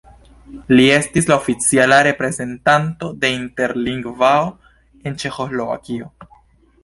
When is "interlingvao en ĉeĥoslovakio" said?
3.41-6.11